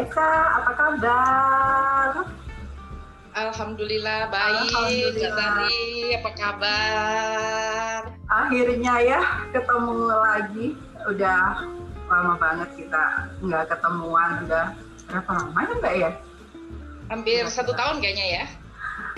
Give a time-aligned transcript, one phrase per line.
[0.00, 2.24] Eka, apa kabar?
[3.36, 5.68] Alhamdulillah baik, Alhamdulillah.
[6.16, 8.00] apa kabar?
[8.32, 9.20] Akhirnya ya
[9.52, 10.66] ketemu lagi,
[11.04, 11.68] udah
[12.08, 14.72] lama banget kita nggak ketemuan, udah
[15.04, 16.10] berapa lama ya mbak ya?
[17.12, 18.44] Hampir satu tahun kayaknya ya.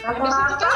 [0.02, 0.66] Rata-rata,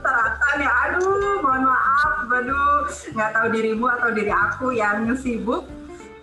[0.00, 5.68] rata nih, aduh mohon maaf, aduh nggak tahu dirimu atau diri aku yang sibuk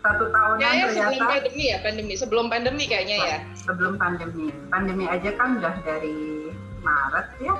[0.01, 1.13] satu tahunan ya, ya, ternyata.
[1.13, 2.13] Sebelum pandemi ya, pandemi.
[2.17, 3.37] Sebelum pandemi kayaknya ya.
[3.53, 4.49] Sebelum pandemi.
[4.73, 6.49] Pandemi aja kan udah dari
[6.81, 7.53] Maret ya.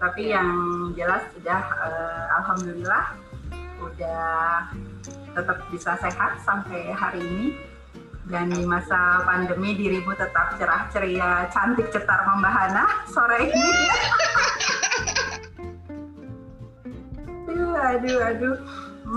[0.00, 0.40] Tapi ya.
[0.40, 0.48] yang
[0.96, 3.04] jelas sudah uh, alhamdulillah
[3.80, 4.68] udah
[5.32, 7.48] tetap bisa sehat sampai hari ini.
[8.30, 13.72] Dan di masa pandemi dirimu tetap cerah ceria, cantik cetar membahana sore ini.
[17.50, 18.56] aduh, aduh, aduh.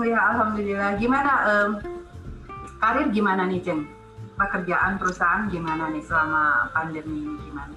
[0.02, 0.98] Ya alhamdulillah.
[0.98, 1.70] Gimana um,
[2.82, 3.86] karir gimana nih Jen?
[4.34, 7.74] Pekerjaan perusahaan gimana nih selama pandemi ini gimana?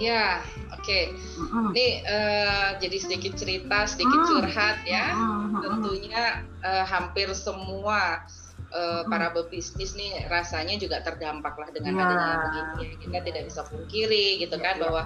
[0.00, 0.40] Ya,
[0.72, 0.80] oke.
[0.80, 1.12] Okay.
[1.12, 1.64] Mm-hmm.
[1.76, 4.28] Ini uh, jadi sedikit cerita, sedikit mm.
[4.32, 5.12] curhat ya.
[5.12, 5.60] Mm-hmm.
[5.60, 6.24] Tentunya
[6.64, 8.24] uh, hampir semua
[8.72, 12.04] uh, para pebisnis nih rasanya juga terdampak lah dengan yeah.
[12.08, 12.64] adanya begini.
[12.80, 12.96] Ya.
[12.96, 14.82] Kita tidak bisa pungkiri gitu yeah, kan yeah.
[14.88, 15.02] bahwa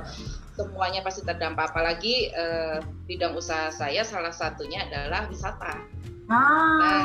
[0.55, 1.75] semuanya pasti terdampak.
[1.75, 2.79] Apalagi uh,
[3.11, 5.75] bidang usaha saya salah satunya adalah wisata.
[6.31, 6.79] Ah.
[6.79, 7.03] Nah,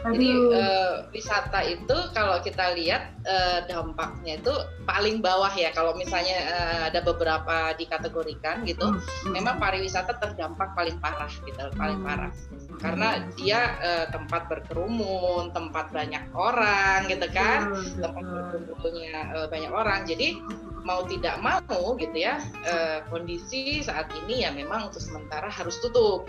[0.00, 4.54] jadi uh, wisata itu kalau kita lihat uh, dampaknya itu
[4.88, 5.68] paling bawah ya.
[5.76, 9.32] Kalau misalnya uh, ada beberapa dikategorikan gitu, hmm, hmm.
[9.36, 12.08] memang pariwisata terdampak paling parah gitu, paling hmm.
[12.08, 12.32] parah.
[12.80, 20.08] Karena dia uh, tempat berkerumun, tempat banyak orang gitu kan, tempat berkumpulnya uh, banyak orang.
[20.08, 20.40] Jadi
[20.80, 26.24] mau tidak mau gitu ya, uh, kondisi saat ini ya memang untuk sementara harus tutup.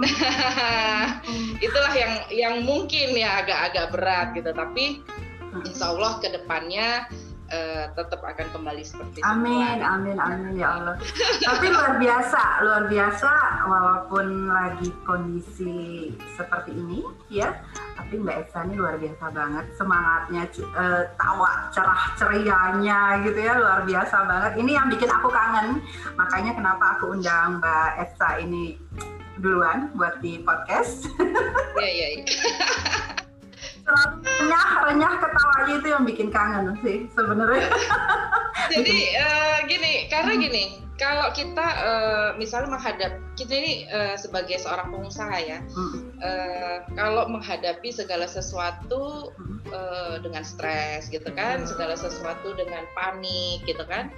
[0.00, 1.20] Nah,
[1.66, 4.50] itulah yang yang mungkin ya agak-agak berat gitu.
[4.56, 5.04] Tapi
[5.68, 7.04] insya Allah ke depannya
[7.52, 9.86] uh, tetap akan kembali seperti Amin, semula.
[10.00, 10.96] amin, amin ya Allah.
[11.44, 13.32] Tapi luar biasa, luar biasa
[13.68, 17.52] walaupun lagi kondisi seperti ini ya.
[17.92, 20.42] Tapi Mbak Esa ini luar biasa banget semangatnya,
[20.74, 24.52] uh, tawa cerah cerianya gitu ya luar biasa banget.
[24.58, 25.84] Ini yang bikin aku kangen.
[26.16, 28.80] Makanya kenapa aku undang Mbak Esa ini
[29.40, 31.08] duluan buat di podcast.
[31.78, 32.08] Iya iya.
[32.20, 32.24] iya.
[33.82, 37.66] renyah renyah ketawanya itu yang bikin kangen sih sebenarnya.
[38.72, 44.94] Jadi uh, gini, karena gini, kalau kita uh, misalnya menghadap kita ini uh, sebagai seorang
[44.94, 45.98] pengusaha ya, hmm.
[46.22, 49.34] uh, kalau menghadapi segala sesuatu
[49.74, 54.14] uh, dengan stres gitu kan, segala sesuatu dengan panik gitu kan,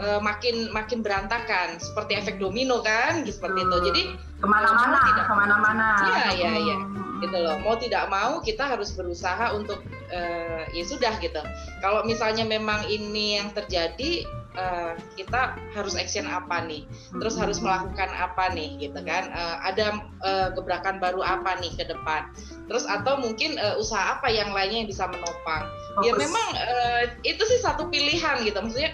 [0.00, 1.76] uh, makin makin berantakan.
[1.76, 3.76] Seperti efek domino kan, seperti itu.
[3.92, 4.02] Jadi
[4.40, 5.88] ke mana-mana, ke mana-mana.
[6.08, 6.76] Iya iya iya.
[7.20, 7.60] Gitu loh.
[7.60, 11.44] Mau tidak mau kita harus berusaha untuk uh, ya sudah gitu.
[11.84, 14.24] Kalau misalnya memang ini yang terjadi
[14.56, 16.84] uh, kita harus action apa nih?
[17.16, 19.32] Terus harus melakukan apa nih gitu kan?
[19.32, 19.86] Uh, ada
[20.24, 22.32] uh, gebrakan baru apa nih ke depan?
[22.68, 25.64] Terus atau mungkin uh, usaha apa yang lainnya yang bisa menopang?
[25.66, 26.06] Ya Fokus.
[26.08, 28.58] ya memang uh, itu sih satu pilihan gitu.
[28.58, 28.92] Maksudnya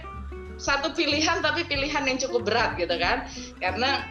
[0.59, 3.27] satu pilihan tapi pilihan yang cukup berat gitu kan?
[3.63, 4.03] Karena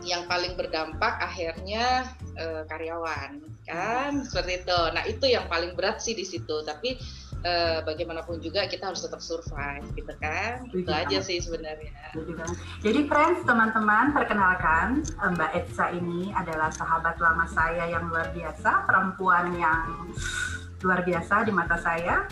[0.00, 2.08] yang paling berdampak akhirnya
[2.40, 4.80] uh, karyawan kan seperti itu.
[4.90, 6.66] Nah itu yang paling berat sih di situ.
[6.66, 6.98] Tapi
[7.46, 10.66] uh, bagaimanapun juga kita harus tetap survive gitu kan.
[10.74, 11.94] Itu aja sih sebenarnya.
[12.82, 19.54] Jadi friends teman-teman perkenalkan Mbak Etsa ini adalah sahabat lama saya yang luar biasa, perempuan
[19.54, 20.10] yang
[20.82, 22.26] luar biasa di mata saya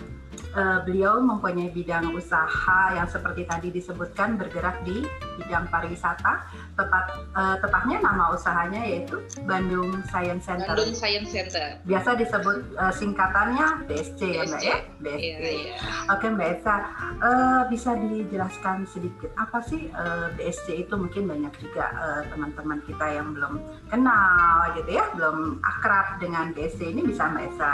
[0.56, 5.04] uh, beliau mempunyai bidang usaha yang seperti tadi disebutkan bergerak di
[5.40, 6.46] bidang pariwisata.
[6.78, 7.04] Tepat
[7.34, 10.74] uh, tepatnya nama usahanya yaitu Bandung Science Center.
[10.74, 11.78] Bandung Science Center.
[11.84, 14.76] Biasa disebut uh, singkatannya BSC, BSC ya Mbak ya.
[15.02, 15.22] BSC.
[15.22, 15.74] Iya, iya.
[16.14, 16.76] Oke Mbak Esa,
[17.22, 20.94] uh, bisa dijelaskan sedikit apa sih uh, BSC itu?
[20.98, 21.86] Mungkin banyak juga
[22.30, 23.54] teman-teman uh, kita yang belum
[23.90, 27.72] kenal gitu ya, belum akrab dengan BSC ini bisa Mbak Esa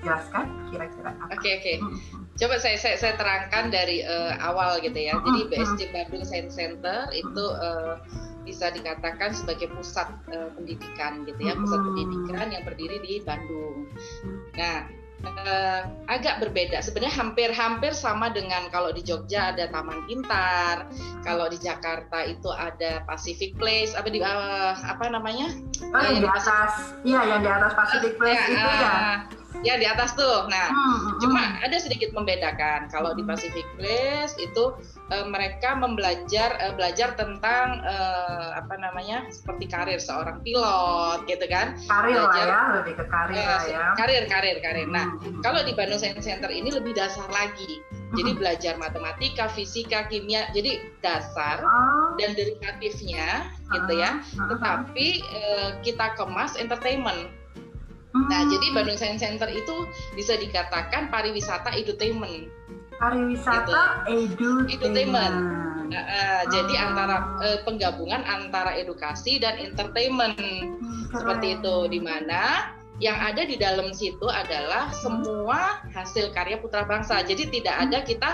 [0.00, 1.32] jelaskan kira-kira apa?
[1.34, 1.62] Oke okay, oke.
[1.62, 1.74] Okay.
[1.80, 1.96] Hmm.
[2.36, 5.16] Coba saya, saya saya terangkan dari uh, awal gitu ya.
[5.24, 7.96] Jadi BSC Bandung Science Center itu uh,
[8.44, 10.06] bisa dikatakan sebagai pusat
[10.36, 13.88] uh, pendidikan gitu ya, pusat pendidikan yang berdiri di Bandung.
[14.52, 14.84] Nah,
[15.24, 15.82] uh,
[16.12, 16.84] agak berbeda.
[16.84, 20.92] Sebenarnya hampir-hampir sama dengan kalau di Jogja ada Taman Pintar,
[21.24, 25.56] kalau di Jakarta itu ada Pacific Place, apa di uh, apa namanya?
[25.88, 28.94] Oh, yang di atas, iya yang di atas Pacific Place uh, itu ya
[29.64, 30.48] Ya di atas tuh.
[30.50, 31.64] Nah, hmm, cuma hmm.
[31.64, 32.92] ada sedikit membedakan.
[32.92, 33.18] Kalau hmm.
[33.18, 34.76] di Pacific Place itu
[35.12, 41.78] uh, mereka membelajar uh, belajar tentang uh, apa namanya seperti karir seorang pilot gitu kan.
[41.88, 43.84] Karir belajar, lah ya, lebih ke karir uh, lah ya.
[43.96, 44.88] Karir, karir, karir.
[44.90, 45.40] Nah, hmm.
[45.40, 47.80] kalau di Bandung Science Center ini lebih dasar lagi.
[48.14, 48.38] Jadi hmm.
[48.38, 52.14] belajar matematika, fisika, kimia, jadi dasar oh.
[52.22, 54.22] dan derivatifnya gitu ya.
[54.36, 57.34] Tetapi uh, kita kemas entertainment
[58.26, 58.50] Nah, hmm.
[58.56, 59.76] jadi Bandung Science Center itu
[60.16, 62.48] bisa dikatakan pariwisata edutainment.
[62.96, 64.64] Pariwisata gitu.
[64.72, 65.36] edutainment.
[65.86, 72.74] Uh, uh, jadi antara uh, penggabungan antara edukasi dan entertainment hmm, seperti itu di mana
[72.96, 77.20] yang ada di dalam situ adalah semua hasil karya putra bangsa.
[77.20, 78.30] Jadi tidak ada kita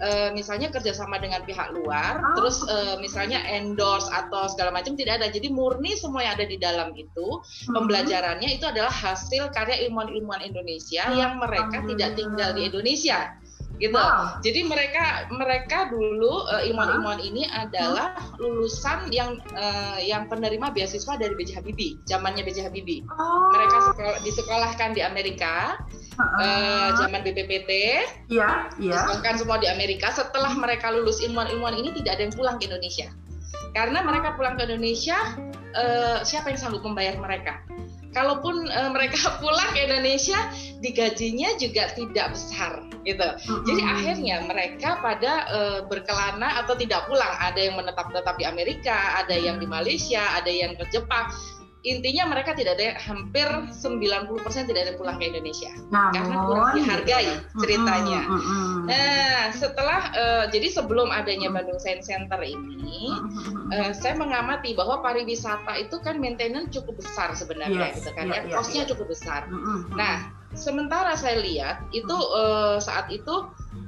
[0.00, 2.34] uh, misalnya kerjasama dengan pihak luar, oh.
[2.40, 5.28] terus uh, misalnya endorse atau segala macam tidak ada.
[5.28, 7.76] Jadi murni semua yang ada di dalam itu hmm.
[7.76, 13.36] pembelajarannya itu adalah hasil karya ilmuwan-ilmuwan Indonesia yang mereka tidak tinggal di Indonesia
[13.76, 13.96] gitu.
[13.96, 14.40] Wow.
[14.40, 21.36] Jadi mereka mereka dulu uh, ilmuwan-ilmuwan ini adalah lulusan yang uh, yang penerima beasiswa dari
[21.36, 21.60] B.J.
[21.60, 22.68] Habibie, zamannya B.J.
[22.68, 23.04] Habibie.
[23.12, 23.52] Oh.
[23.52, 25.80] Mereka sekolah, disekolahkan di Amerika,
[26.16, 26.40] uh-uh.
[26.40, 27.70] uh, zaman BPPT.
[28.32, 29.00] Iya, iya.
[29.36, 30.08] Semua di Amerika.
[30.08, 33.12] Setelah mereka lulus ilmuwan-ilmuwan ini tidak ada yang pulang ke Indonesia.
[33.76, 35.16] Karena mereka pulang ke Indonesia,
[35.76, 37.60] uh, siapa yang sanggup membayar mereka?
[38.16, 40.48] Kalaupun uh, mereka pulang ke Indonesia
[40.80, 43.22] digajinya juga tidak besar gitu.
[43.22, 43.64] Mm-hmm.
[43.68, 47.36] Jadi akhirnya mereka pada uh, berkelana atau tidak pulang.
[47.38, 51.28] Ada yang menetap-tetap di Amerika, ada yang di Malaysia, ada yang ke Jepang
[51.86, 55.70] intinya mereka tidak ada hampir 90% tidak ada pulang ke Indonesia.
[55.94, 57.30] Namun, karena kurang dihargai
[57.62, 58.20] ceritanya.
[58.26, 63.14] Mm, mm, mm, nah, setelah uh, jadi sebelum adanya Bandung Science Center ini,
[63.70, 68.42] uh, saya mengamati bahwa pariwisata itu kan maintenance cukup besar sebenarnya yes, gitu kan yeah,
[68.42, 68.90] ya, yeah, costnya yeah.
[68.90, 69.46] cukup besar.
[69.94, 73.46] Nah, sementara saya lihat itu uh, saat itu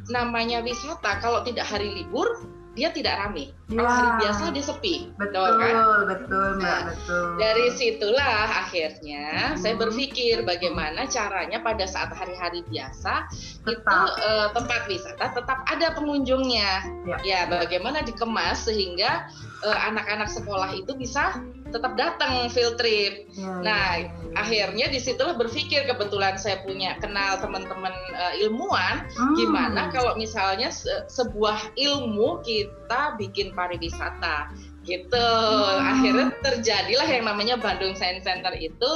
[0.09, 2.47] namanya wisata kalau tidak hari libur
[2.79, 3.51] dia tidak ramai.
[3.69, 3.83] Ya.
[3.83, 5.75] Kalau hari biasa dia sepi, betul kan?
[6.07, 7.25] Betul, mbak, nah, betul.
[7.37, 9.59] Dari situlah akhirnya hmm.
[9.59, 13.27] saya berpikir bagaimana caranya pada saat hari-hari biasa
[13.67, 13.83] tetap.
[13.83, 16.87] itu uh, tempat wisata tetap ada pengunjungnya.
[17.05, 17.17] Ya.
[17.27, 19.27] ya, bagaimana dikemas sehingga
[19.67, 23.29] uh, anak-anak sekolah itu bisa tetap datang field trip.
[23.37, 24.37] Ya, nah, ya, ya.
[24.39, 29.35] akhirnya di situlah berpikir kebetulan saya punya kenal teman-teman uh, ilmuwan, hmm.
[29.37, 34.53] gimana kalau misalnya se sebuah ilmu kita bikin pariwisata
[34.89, 35.29] gitu.
[35.29, 35.93] Hmm.
[35.93, 38.93] Akhirnya terjadilah yang namanya Bandung Science Center itu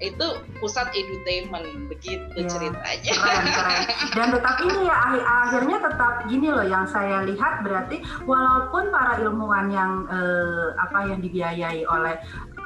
[0.00, 0.26] itu
[0.64, 3.12] pusat edutainment begitu ya, ceritanya.
[3.12, 3.80] Keren, keren.
[4.16, 4.96] Dan tetap ini ya
[5.44, 11.20] akhirnya tetap gini loh yang saya lihat berarti walaupun para ilmuwan yang eh, apa yang
[11.20, 12.16] dibiayai oleh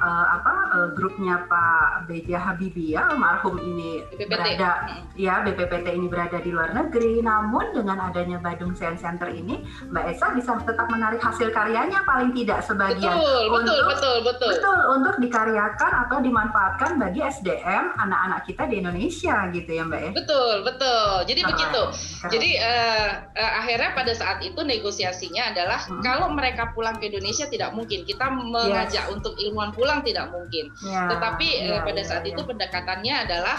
[0.01, 2.35] uh, apa uh, grupnya Pak B.J.
[2.35, 4.31] Habibie ya almarhum ini BPPT.
[4.31, 4.71] berada
[5.15, 10.05] ya BPPT ini berada di luar negeri namun dengan adanya Badung Science Center ini Mbak
[10.15, 14.51] Esa bisa tetap menarik hasil karyanya paling tidak sebagian betul, untuk betul, betul, betul.
[14.57, 20.11] betul untuk dikaryakan atau dimanfaatkan bagi SDM anak-anak kita di Indonesia gitu ya Mbak ya
[20.15, 22.31] betul betul jadi keren, begitu keren.
[22.33, 26.03] jadi uh, uh, akhirnya pada saat itu negosiasinya adalah hmm.
[26.03, 29.13] kalau mereka pulang ke Indonesia tidak mungkin kita mengajak yes.
[29.13, 30.73] untuk ilmuwan pulang tidak mungkin.
[30.85, 32.33] Ya, Tetapi ya, pada ya, saat ya.
[32.33, 33.59] itu pendekatannya adalah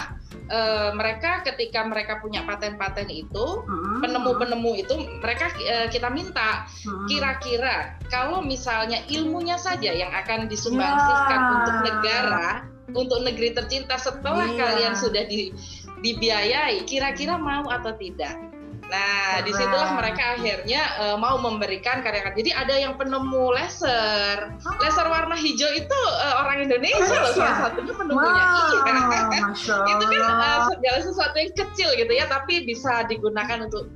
[0.50, 7.06] uh, mereka ketika mereka punya paten-paten itu, hmm, penemu-penemu itu mereka uh, kita minta hmm.
[7.06, 11.50] kira-kira kalau misalnya ilmunya saja yang akan disumbangsikan ya.
[11.60, 12.48] untuk negara,
[12.96, 14.58] untuk negeri tercinta setelah ya.
[14.58, 15.54] kalian sudah di,
[16.02, 18.55] dibiayai, kira-kira mau atau tidak?
[18.86, 19.46] Nah, Keren.
[19.46, 22.38] di situlah mereka akhirnya uh, mau memberikan karya-karya.
[22.38, 27.94] Jadi ada yang penemu laser, laser warna hijau itu uh, orang Indonesia loh salah satunya
[27.98, 28.30] penemunya.
[28.30, 33.90] Wow, iya, itu kan uh, segala sesuatu yang kecil gitu ya, tapi bisa digunakan untuk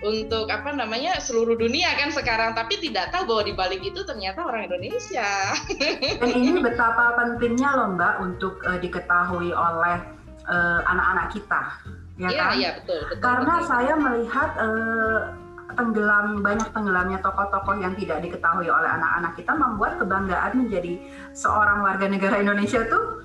[0.00, 4.40] untuk apa namanya seluruh dunia kan sekarang tapi tidak tahu bahwa di balik itu ternyata
[4.40, 5.52] orang Indonesia.
[6.16, 10.00] Dan ini betapa pentingnya loh Mbak untuk uh, diketahui oleh
[10.48, 11.62] anak-anak uh, anak -anak kita
[12.20, 12.52] ya iya, kan?
[12.60, 13.22] Iya, betul, betul.
[13.24, 13.68] Karena betul.
[13.72, 15.20] saya melihat uh,
[15.74, 20.98] tenggelam banyak tenggelamnya tokoh-tokoh yang tidak diketahui oleh anak-anak kita membuat kebanggaan menjadi
[21.32, 23.22] seorang warga negara Indonesia tuh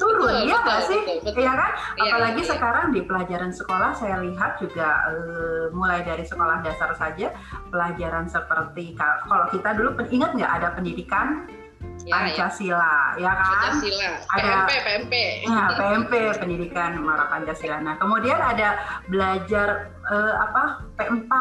[0.00, 1.70] turun betul, ya nggak sih betul, ya kan
[2.00, 2.50] iya, apalagi iya.
[2.54, 7.34] sekarang di pelajaran sekolah saya lihat juga uh, mulai dari sekolah dasar saja
[7.68, 11.44] pelajaran seperti kalau kita dulu ingat nggak ada pendidikan
[12.04, 15.14] ya, Pancasila ya, ya kan Pancasila ada PMP PMP
[15.46, 18.68] ya, PMP pendidikan Mara Pancasila nah kemudian ada
[19.06, 20.62] belajar uh, apa
[20.98, 21.32] P4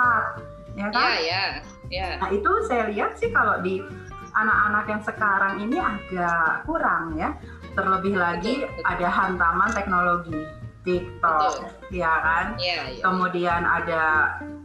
[0.79, 1.43] ya kan ya ya
[1.91, 3.83] ya nah itu saya lihat sih kalau di
[4.31, 7.35] anak-anak yang sekarang ini agak kurang ya
[7.75, 8.91] terlebih lagi betul, betul.
[8.91, 10.39] ada hantaman teknologi
[10.81, 11.93] TikTok, Betul.
[11.93, 12.45] ya kan?
[12.57, 13.05] Ya, ya.
[13.05, 14.03] Kemudian ada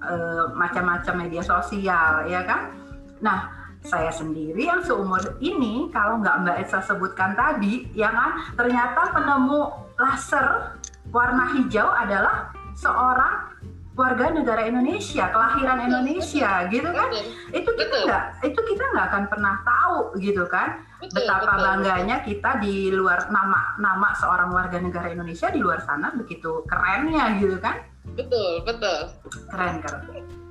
[0.00, 2.72] uh, macam-macam media sosial, ya kan?
[3.20, 3.52] Nah,
[3.86, 8.58] saya sendiri yang seumur ini, kalau nggak Mbak Esa sebutkan tadi, ya kan?
[8.58, 9.60] Ternyata penemu
[9.94, 10.74] laser
[11.14, 13.54] warna hijau adalah seorang
[13.96, 17.08] warga negara Indonesia, kelahiran Indonesia, gitu kan?
[17.54, 20.84] Itu kita nggak, itu kita nggak akan pernah tahu, gitu kan?
[21.00, 26.66] Betapa bangganya kita di luar nama nama seorang warga negara Indonesia di luar sana begitu
[26.68, 27.80] kerennya, gitu kan?
[28.12, 29.14] Betul, betul.
[29.48, 30.45] Keren, keren.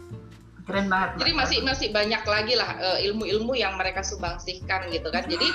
[0.65, 1.21] Keren banget.
[1.21, 5.29] Jadi masih masih banyak lagi lah eh, ilmu-ilmu yang mereka sumbangsikan gitu kan.
[5.29, 5.45] Jadi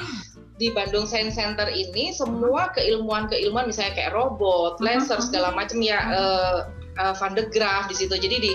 [0.61, 6.59] di Bandung Science Center ini semua keilmuan-keilmuan misalnya kayak robot, laser segala macam ya uh,
[7.01, 8.13] uh, Van de Graaff di situ.
[8.13, 8.53] Jadi di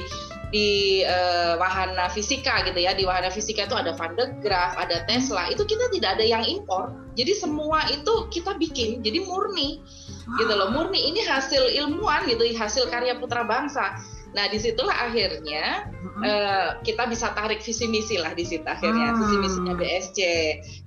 [0.53, 0.69] di
[1.01, 2.93] uh, wahana fisika gitu ya.
[2.93, 5.49] Di wahana fisika itu ada Van de Graaff, ada Tesla.
[5.49, 6.93] Itu kita tidak ada yang impor.
[7.17, 9.01] Jadi semua itu kita bikin.
[9.01, 9.81] Jadi murni
[10.37, 10.69] gitu loh.
[10.71, 13.97] Murni ini hasil ilmuwan gitu, hasil karya putra bangsa.
[14.35, 16.19] Nah, di situlah akhirnya hmm.
[16.19, 19.19] uh, kita bisa tarik visi misi lah di situ akhirnya hmm.
[19.23, 20.19] visi misinya BSC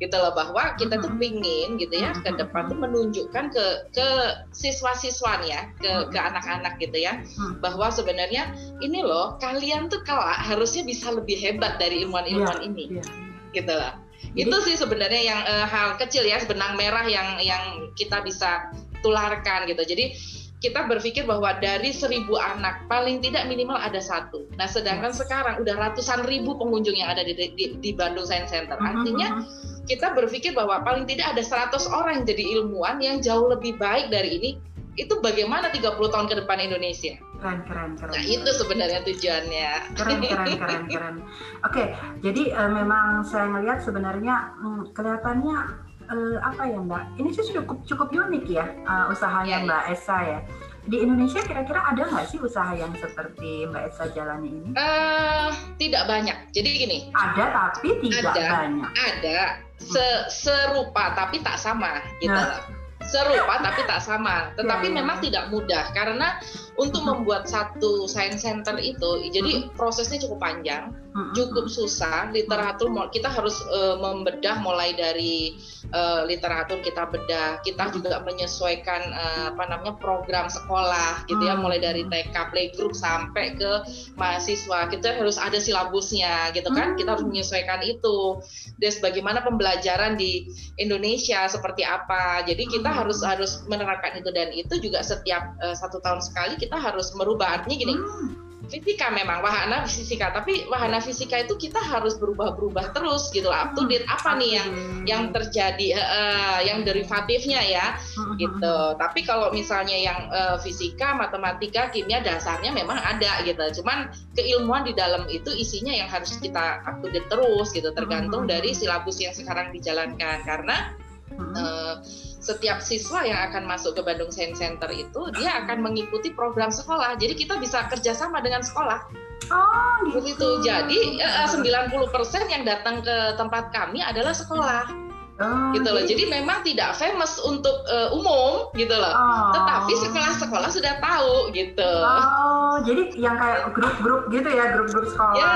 [0.05, 3.65] gitu loh bahwa kita tuh pingin gitu ya ke depan tuh menunjukkan ke
[3.97, 4.09] ke
[4.53, 7.25] siswa-siswanya ke ke anak-anak gitu ya
[7.65, 8.53] bahwa sebenarnya
[8.85, 13.09] ini loh kalian tuh kelak harusnya bisa lebih hebat dari ilmuwan-ilmuwan yeah, ini yeah.
[13.57, 13.97] gitu loh.
[14.37, 18.69] Itu sih sebenarnya yang uh, hal kecil ya benang merah yang yang kita bisa
[19.01, 19.83] tularkan gitu.
[19.89, 20.19] Jadi
[20.59, 24.43] kita berpikir bahwa dari seribu anak paling tidak minimal ada satu.
[24.59, 25.23] Nah, sedangkan yes.
[25.23, 28.75] sekarang udah ratusan ribu pengunjung yang ada di, di, di Bandung Science Center.
[28.75, 29.87] Mm-hmm, Artinya mm-hmm.
[29.87, 34.35] kita berpikir bahwa paling tidak ada 100 orang jadi ilmuwan yang jauh lebih baik dari
[34.35, 34.51] ini.
[34.99, 37.15] Itu bagaimana 30 tahun ke depan Indonesia?
[37.39, 38.19] Keren, keren, keren.
[38.19, 39.71] Nah, itu sebenarnya tujuannya.
[39.95, 41.17] Keren, keren, keren, keren.
[41.63, 47.05] Oke, jadi uh, memang saya melihat sebenarnya hmm, kelihatannya uh, apa ya Mbak?
[47.21, 50.41] Ini sih cukup cukup unik ya uh, usahanya ya, Mbak Esa ya.
[50.89, 54.71] Di Indonesia kira-kira ada nggak sih usaha yang seperti Mbak Esa jalani ini?
[54.73, 56.37] Uh, tidak banyak.
[56.57, 56.99] Jadi gini.
[57.13, 57.45] Ada
[57.77, 58.91] tapi tidak ada, banyak.
[58.97, 59.41] Ada.
[59.79, 62.35] Se serupa tapi tak sama gitu.
[62.35, 62.78] Nah
[63.09, 64.53] serupa tapi tak sama.
[64.55, 64.95] Tetapi ya.
[65.01, 66.37] memang tidak mudah karena
[66.79, 70.95] untuk membuat satu science center itu jadi prosesnya cukup panjang,
[71.35, 72.31] cukup susah.
[72.31, 75.59] Literatur kita harus uh, membedah mulai dari
[75.91, 81.83] uh, literatur kita bedah, kita juga menyesuaikan uh, apa namanya program sekolah gitu ya, mulai
[81.83, 83.73] dari TK playgroup sampai ke
[84.15, 84.87] mahasiswa.
[84.87, 86.95] Kita harus ada silabusnya gitu kan.
[86.95, 88.39] Kita harus menyesuaikan itu.
[88.79, 90.47] Dan bagaimana pembelajaran di
[90.79, 92.47] Indonesia seperti apa.
[92.47, 94.31] Jadi kita harus harus menerapkan itu.
[94.35, 97.63] Dan itu juga setiap uh, satu tahun sekali kita harus merubah.
[97.63, 98.29] Artinya gini hmm.
[98.69, 100.35] fisika memang wahana fisika.
[100.35, 103.49] Tapi wahana fisika itu kita harus berubah-berubah terus gitu.
[103.49, 104.05] Up to date.
[104.11, 104.71] Apa nih yang
[105.09, 107.97] yang terjadi uh, yang derivatifnya ya?
[107.97, 108.37] Hmm.
[108.37, 108.77] gitu.
[108.99, 113.81] Tapi kalau misalnya yang uh, fisika matematika kimia dasarnya memang ada gitu.
[113.81, 117.89] Cuman keilmuan di dalam itu isinya yang harus kita up to date terus gitu.
[117.95, 120.45] Tergantung dari silabus yang sekarang dijalankan.
[120.45, 120.93] Karena
[121.39, 122.03] uh,
[122.39, 127.19] setiap siswa yang akan masuk ke Bandung Science Center itu dia akan mengikuti program sekolah.
[127.19, 129.07] Jadi kita bisa kerjasama dengan sekolah.
[129.49, 130.21] Oh, gitu.
[130.21, 130.49] Begitu.
[130.67, 135.09] Jadi 90% yang datang ke tempat kami adalah sekolah.
[135.39, 136.03] Oh, gitu loh.
[136.03, 139.15] Jadi memang tidak famous untuk uh, umum gitu loh.
[139.15, 139.55] Oh.
[139.55, 141.93] Tetapi sekolah-sekolah sudah tahu gitu.
[142.03, 145.39] Oh, jadi yang kayak grup-grup gitu ya, grup-grup sekolah.
[145.39, 145.55] Ya,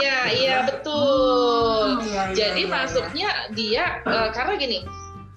[0.00, 2.00] iya, iya betul.
[2.00, 3.52] Hmm, iya, iya, jadi iya, masuknya iya.
[3.52, 4.78] dia uh, karena gini,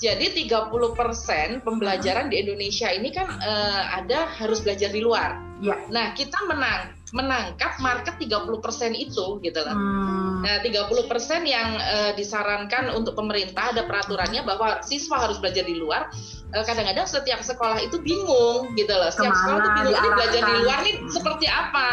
[0.01, 5.50] jadi 30% pembelajaran di Indonesia ini kan uh, ada harus belajar di luar.
[5.61, 5.77] Ya.
[5.93, 9.75] Nah, kita menang menangkap market 30% itu gitu loh.
[9.75, 10.41] Hmm.
[10.41, 10.97] Nah, 30%
[11.43, 16.09] yang uh, disarankan untuk pemerintah ada peraturannya bahwa siswa harus belajar di luar.
[16.55, 19.11] Uh, kadang-kadang setiap sekolah itu bingung gitu loh.
[19.11, 21.09] Setiap Ke mana sekolah itu bingung ini belajar di luar nih hmm.
[21.11, 21.87] seperti apa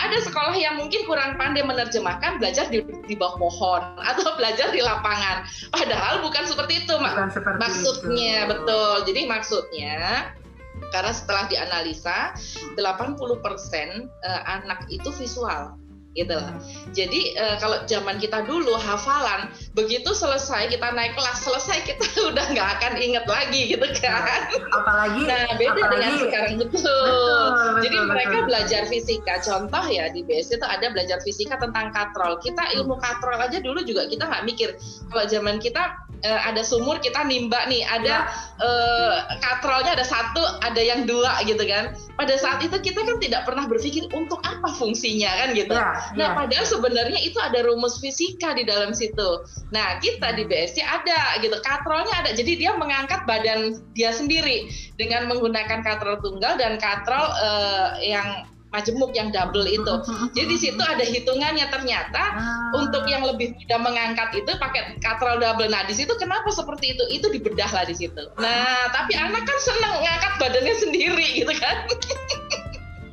[0.00, 4.80] ada sekolah yang mungkin kurang pandai menerjemahkan belajar di, di bawah pohon atau belajar di
[4.80, 5.46] lapangan.
[5.70, 8.50] Padahal bukan seperti itu bukan seperti maksudnya itu.
[8.56, 8.92] betul.
[9.06, 9.96] Jadi maksudnya
[10.92, 12.36] karena setelah dianalisa
[12.76, 15.82] 80% eh, anak itu visual
[16.12, 16.52] gitu lah.
[16.92, 22.52] Jadi uh, kalau zaman kita dulu hafalan begitu selesai kita naik kelas selesai kita udah
[22.52, 24.52] nggak akan inget lagi gitu kan.
[24.76, 26.84] Apalagi nah beda apalagi, dengan sekarang betul.
[26.84, 27.48] betul
[27.80, 29.34] Jadi betul, mereka betul, belajar fisika.
[29.40, 32.36] Contoh ya di BS itu ada belajar fisika tentang katrol.
[32.44, 34.76] Kita ilmu katrol aja dulu juga kita nggak mikir
[35.08, 37.82] kalau zaman kita uh, ada sumur kita nimba nih.
[37.86, 38.18] Ada ya.
[38.62, 41.94] uh, katrolnya ada satu ada yang dua gitu kan.
[42.16, 45.74] Pada saat itu kita kan tidak pernah berpikir untuk apa fungsinya kan gitu.
[45.74, 46.36] Ya, nah ya.
[46.38, 49.42] padahal sebenarnya itu ada rumus fisika di dalam situ.
[49.74, 51.58] Nah kita di BSC ada gitu.
[51.60, 52.30] Katrolnya ada.
[52.34, 59.12] Jadi dia mengangkat badan dia sendiri dengan menggunakan katrol tunggal dan katrol uh, yang majemuk
[59.12, 59.94] yang double itu.
[60.32, 62.72] Jadi di situ ada hitungannya ternyata ah.
[62.72, 65.68] untuk yang lebih mudah mengangkat itu pakai katrol double.
[65.68, 67.04] Nah di situ kenapa seperti itu?
[67.12, 68.22] Itu dibedah lah di situ.
[68.40, 71.76] Nah tapi anak kan seneng ngangkat badannya sendiri gitu kan.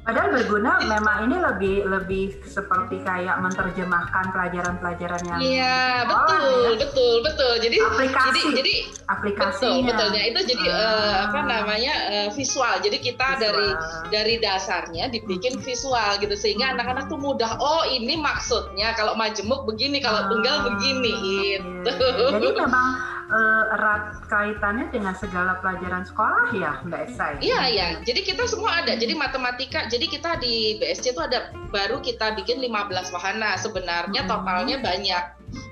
[0.10, 6.78] Padahal berguna memang ini lebih lebih seperti kayak menerjemahkan pelajaran-pelajaran yang Iya, betul, ya.
[6.82, 7.54] betul, betul.
[7.62, 8.76] Jadi aplikasi jadi jadi
[9.06, 9.70] aplikasinya.
[9.70, 11.94] Betul, betulnya itu jadi uh, uh, apa namanya?
[12.10, 12.74] Uh, visual.
[12.82, 13.42] Jadi kita visual.
[13.54, 13.70] dari
[14.10, 15.66] dari dasarnya dibikin hmm.
[15.70, 16.82] visual gitu sehingga hmm.
[16.82, 22.06] anak-anak tuh mudah oh ini maksudnya kalau majemuk begini, kalau tunggal begini gitu.
[22.34, 27.26] Jadi memang uh, erat kaitannya dengan segala pelajaran sekolah ya Mbak Esa?
[27.38, 27.40] Ya?
[27.40, 27.88] Iya, iya.
[28.04, 28.94] Jadi kita semua ada.
[28.98, 33.56] Jadi matematika, jadi kita di BSC itu ada baru kita bikin 15 wahana.
[33.56, 34.30] Sebenarnya hmm.
[34.30, 35.24] totalnya banyak.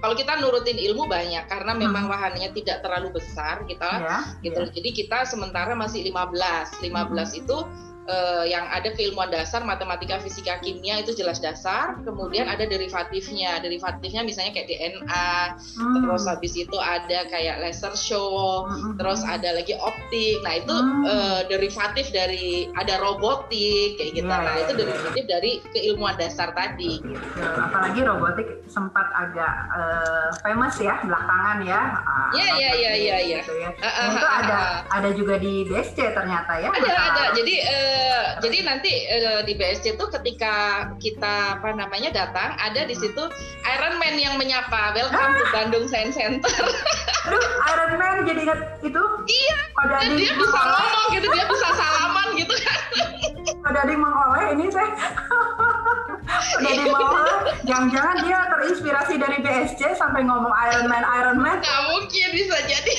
[0.01, 2.13] Kalau kita nurutin ilmu banyak karena memang hmm.
[2.13, 4.61] wahananya tidak terlalu besar kita ya, gitu.
[4.65, 4.73] Ya.
[4.73, 6.81] Jadi kita sementara masih 15.
[6.81, 7.41] 15 hmm.
[7.41, 7.57] itu
[8.07, 14.23] uh, yang ada keilmuan dasar matematika fisika kimia itu jelas dasar kemudian ada derivatifnya derivatifnya
[14.23, 15.31] misalnya kayak DNA
[15.77, 15.93] hmm.
[16.01, 18.95] terus habis itu ada kayak laser show hmm.
[18.97, 21.03] terus ada lagi optik nah itu hmm.
[21.05, 27.03] uh, derivatif dari ada robotik kayak gitu ya, nah itu derivatif dari keilmuan dasar tadi
[27.37, 31.81] apalagi robotik sempat agak uh, famous ya belakangan ya
[32.35, 33.41] iya iya iya iya ya.
[33.43, 33.69] Ya.
[33.83, 37.96] Uh, itu ada ada juga di BSC ternyata ya ada ada jadi uh,
[38.43, 43.23] jadi nanti uh, di BSC itu ketika kita apa namanya datang ada di situ
[43.65, 46.53] Iron Man yang menyapa welcome to Bandung Science Center.
[47.27, 49.03] Aduh, Iron Man jadi ingat itu?
[49.27, 49.57] Iya.
[49.75, 52.79] Pada dan dia bisa ngomong gitu, dia bisa salaman gitu kan.
[53.61, 54.91] Pada di mengoleh ini saya.
[56.57, 61.59] Udah di bawah, jangan-jangan dia terinspirasi dari BSC sampai ngomong Iron Man, Iron Man.
[61.63, 62.95] Nggak mungkin bisa jadi.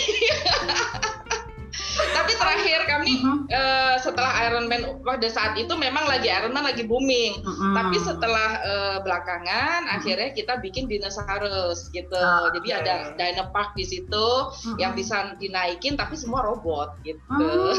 [1.98, 3.38] Tapi terakhir kami uh -huh.
[3.50, 7.42] uh, setelah Iron Man pada saat itu memang lagi Iron Man lagi booming.
[7.42, 7.72] Uh -huh.
[7.74, 9.96] Tapi setelah uh, belakangan uh -huh.
[9.98, 12.14] akhirnya kita bikin dinosaurus gitu.
[12.18, 12.80] Uh, Jadi okay.
[12.84, 14.76] ada Dino Park di situ uh -huh.
[14.78, 17.20] yang bisa dinaikin tapi semua robot gitu.
[17.30, 17.74] Uh -huh.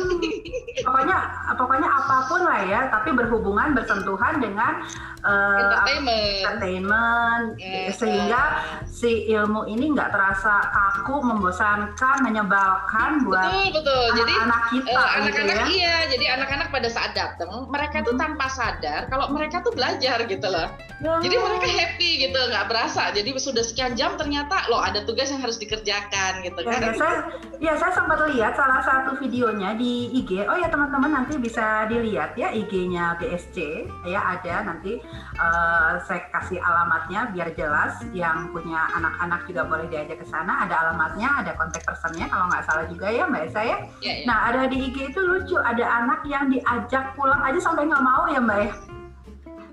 [0.88, 1.18] pokoknya
[1.56, 4.84] pokoknya apa pun lah ya, tapi berhubungan bersentuhan dengan
[5.24, 7.92] uh, entertainment, entertainment yeah.
[7.92, 8.44] sehingga
[8.88, 15.10] si ilmu ini nggak terasa kaku, membosankan, menyebalkan buat betul betul jadi anak kita uh,
[15.22, 15.66] anak-anak gitu ya?
[15.70, 18.22] iya jadi anak-anak pada saat datang mereka tuh hmm.
[18.22, 20.70] tanpa sadar kalau mereka tuh belajar gitu loh.
[21.00, 21.16] Ya.
[21.24, 23.16] jadi mereka happy gitu nggak berasa.
[23.16, 26.80] Jadi sudah sekian jam ternyata loh ada tugas yang harus dikerjakan gitu ya, kan.
[26.84, 27.18] ya, saya
[27.60, 32.36] ya saya sempat lihat salah satu videonya di IG oh ya teman-teman nanti bisa dilihat
[32.36, 35.00] ya IG-nya BSC ya ada nanti
[35.40, 37.96] uh, saya kasih alamatnya biar jelas.
[38.12, 40.68] Yang punya anak-anak juga boleh diajak ke sana.
[40.68, 44.26] Ada alamatnya ada kontak personnya kalau nggak salah juga ya mbak Esa ya Ya, ya.
[44.28, 45.56] Nah ada di IG itu lucu.
[45.60, 48.72] Ada anak yang diajak pulang aja sampai nggak mau ya mbak ya.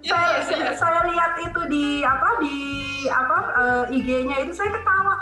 [0.02, 2.56] ya saya, ya, saya, saya lihat itu di apa di
[3.10, 5.14] apa uh, IG-nya itu saya ketawa.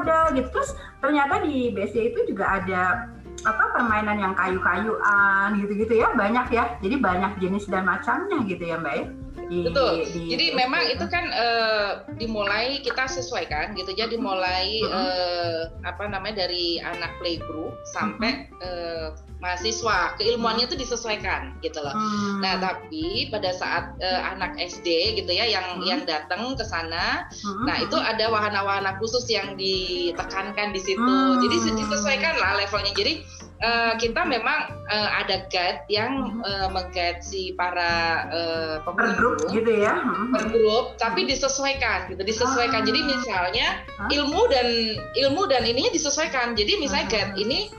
[0.00, 0.18] Ada?
[0.36, 0.48] Gitu.
[0.52, 0.70] Terus
[1.04, 3.12] ternyata di BC itu juga ada
[3.44, 6.12] apa permainan yang kayu-kayuan gitu-gitu ya.
[6.12, 6.76] Banyak ya.
[6.80, 9.06] Jadi banyak jenis dan macamnya gitu ya mbak ya
[9.46, 14.82] di, betul di, jadi di, memang itu kan uh, dimulai kita sesuaikan gitu ya dimulai
[14.82, 15.00] uh -huh.
[15.00, 21.92] uh, apa namanya dari anak playgroup sampai uh mahasiswa keilmuannya itu disesuaikan gitu loh.
[22.40, 27.28] Nah tapi pada saat uh, anak SD gitu ya yang yang datang ke sana,
[27.68, 31.04] nah itu ada wahana-wahana khusus yang ditekankan di situ.
[31.04, 31.40] Hmm.
[31.44, 32.92] Jadi disesuaikan lah levelnya.
[32.96, 33.12] Jadi
[33.62, 39.72] uh, kita memang uh, ada guide yang uh, mengguide si para uh, per grup gitu
[39.72, 40.00] ya
[40.32, 42.86] per grup tapi disesuaikan gitu disesuaikan ah.
[42.86, 43.66] jadi misalnya
[44.12, 44.68] ilmu dan
[45.26, 47.72] ilmu dan ininya disesuaikan jadi misalnya guide ini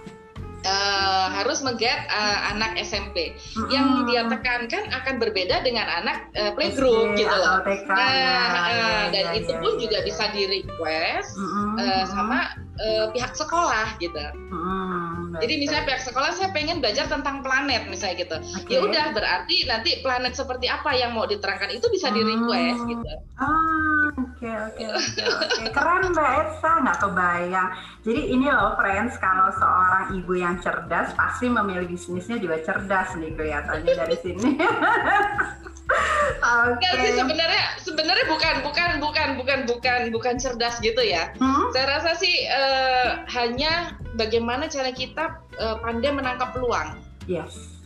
[0.68, 3.34] uh, harus mengget uh, anak SMP.
[3.34, 3.70] Mm-hmm.
[3.72, 7.62] Yang dia tekankan akan berbeda dengan anak uh, playgroup gitu loh.
[7.64, 10.06] TK, nah, ya, uh, ya, dan ya, itu ya, pun ya, juga ya.
[10.06, 11.70] bisa di request mm-hmm.
[11.80, 12.40] uh, sama
[12.80, 14.26] uh, pihak sekolah gitu.
[14.52, 15.17] Mm-hmm.
[15.42, 18.38] Jadi misalnya pihak sekolah saya pengen belajar tentang planet misalnya gitu.
[18.66, 18.78] Okay.
[18.78, 22.90] Ya udah berarti nanti planet seperti apa yang mau diterangkan itu bisa di request mm.
[22.92, 23.06] gitu.
[23.38, 25.24] Ah, oke oke oke.
[25.72, 27.70] Keren Mbak Esa, nggak kebayang.
[28.02, 33.32] Jadi ini loh friends kalau seorang ibu yang cerdas pasti memilih bisnisnya juga cerdas nih
[33.38, 34.50] kelihatannya dari sini.
[35.90, 36.92] okay.
[37.02, 41.32] sih sebenarnya sebenarnya bukan bukan bukan bukan bukan bukan cerdas gitu ya.
[41.40, 41.72] Hmm?
[41.72, 47.00] Saya rasa sih uh, hanya bagaimana cara kita uh, pandai menangkap peluang.
[47.28, 47.78] Yes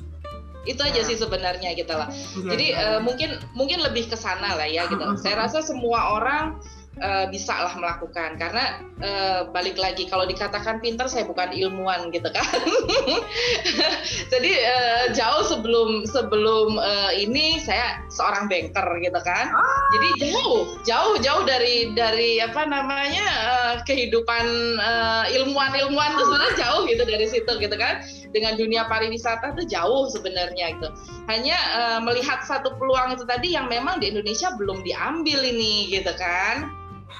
[0.62, 2.06] itu aja sih sebenarnya gitu lah.
[2.38, 2.78] Jadi.
[2.78, 5.02] Uh, mungkin mungkin lebih ke sana lah ya gitu.
[5.18, 6.62] Saya rasa semua orang
[7.00, 8.36] uh, bisa lah melakukan.
[8.36, 12.44] Karena uh, balik lagi kalau dikatakan pintar saya bukan ilmuwan gitu kan.
[14.34, 19.48] Jadi uh, jauh sebelum sebelum uh, ini saya seorang banker gitu kan.
[19.52, 19.80] Ah.
[19.92, 24.46] jadi jauh jauh jauh dari dari apa namanya uh, kehidupan
[24.80, 28.04] uh, ilmuwan ilmuwan itu sebenarnya jauh gitu dari situ gitu kan.
[28.32, 30.88] Dengan dunia pariwisata itu jauh sebenarnya gitu.
[31.28, 36.12] Hanya uh, melihat satu peluang itu tadi yang memang di Indonesia belum diambil ini gitu
[36.16, 36.72] kan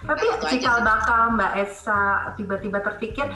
[0.06, 3.28] tapi jika bakal Mbak Esa tiba-tiba terpikir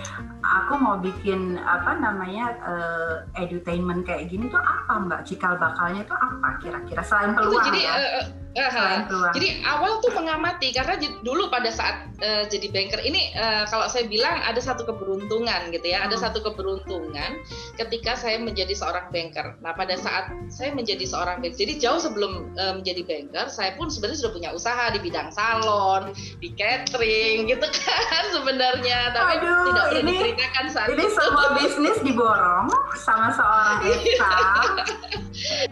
[0.41, 5.22] aku mau bikin apa namanya uh, edutainment kayak gini tuh apa Mbak?
[5.28, 7.94] Cikal bakalnya tuh apa kira-kira selain peluang itu jadi, ya?
[7.96, 9.04] Uh, Uh,
[9.36, 10.96] jadi awal tuh mengamati karena
[11.28, 15.91] dulu pada saat uh, jadi banker ini uh, kalau saya bilang ada satu keberuntungan gitu
[15.91, 16.24] ya, ada hmm.
[16.24, 17.44] satu keberuntungan
[17.76, 19.60] ketika saya menjadi seorang banker.
[19.60, 23.91] Nah pada saat saya menjadi seorang banker, jadi jauh sebelum uh, menjadi banker, saya pun
[23.91, 29.86] sebenarnya sudah punya usaha di bidang salon, di catering gitu kan sebenarnya, tapi Aduh, tidak
[29.91, 31.12] perlu diceritakan saat ini itu.
[31.12, 32.68] semua bisnis diborong
[33.04, 34.36] sama seorang Eka.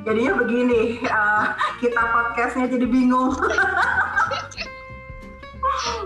[0.04, 3.32] Jadinya begini, uh, kita podcastnya jadi bingung.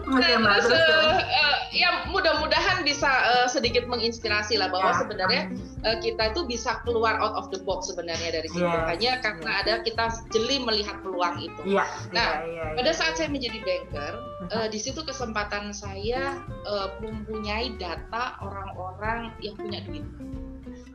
[0.07, 4.97] okay, nah, terus uh, uh, ya mudah-mudahan bisa uh, sedikit menginspirasi lah bahwa ya.
[5.01, 5.43] sebenarnya
[5.83, 8.87] uh, kita itu bisa keluar out of the box sebenarnya dari situ yes.
[8.87, 11.61] hanya karena ada kita jeli melihat peluang itu.
[11.67, 11.85] Ya.
[12.13, 12.77] Nah, ya, ya.
[12.79, 14.13] pada saat saya menjadi banker,
[14.53, 20.05] uh, di situ kesempatan saya uh, mempunyai data orang-orang yang punya duit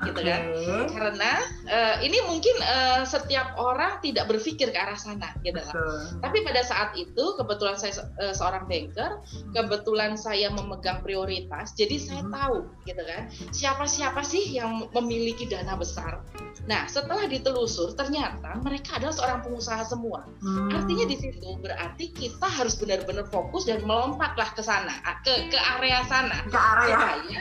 [0.06, 0.42] gitu kan.
[0.90, 1.32] Karena
[1.70, 5.74] uh, ini mungkin uh, setiap orang tidak berpikir ke arah sana gitu kan.
[6.20, 12.22] Tapi pada saat itu kebetulan saya uh, seorang banker kebetulan saya memegang prioritas jadi saya
[12.24, 12.32] hmm.
[12.32, 12.56] tahu
[12.88, 16.24] gitu kan siapa siapa sih yang memiliki dana besar.
[16.66, 20.24] Nah setelah ditelusur ternyata mereka adalah seorang pengusaha semua.
[20.42, 20.74] Hmm.
[20.74, 26.02] artinya di situ berarti kita harus benar-benar fokus dan melompatlah ke sana ke ke area
[26.06, 26.42] sana.
[26.48, 27.40] Ke area supaya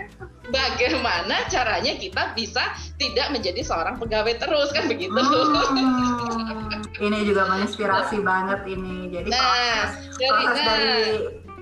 [0.52, 2.51] bagaimana caranya kita bisa
[3.00, 5.16] tidak menjadi seorang pegawai terus kan begitu.
[5.16, 9.10] Hmm, ini juga menginspirasi banget ini.
[9.10, 10.92] Jadi nah, proses, dari, proses nah, dari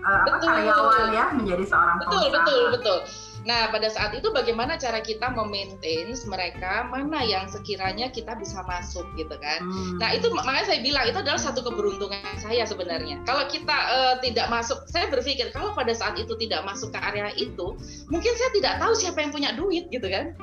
[0.03, 2.33] uh, apa, karyawan ya menjadi seorang betul, pengusaha.
[2.33, 2.99] Betul, betul, betul.
[3.47, 9.07] Nah, pada saat itu bagaimana cara kita memaintain mereka mana yang sekiranya kita bisa masuk
[9.15, 9.63] gitu kan.
[9.63, 9.95] Hmm.
[9.95, 13.23] Nah, itu makanya saya bilang itu adalah satu keberuntungan saya sebenarnya.
[13.23, 17.31] Kalau kita uh, tidak masuk, saya berpikir kalau pada saat itu tidak masuk ke area
[17.39, 17.79] itu,
[18.11, 20.35] mungkin saya tidak tahu siapa yang punya duit gitu kan.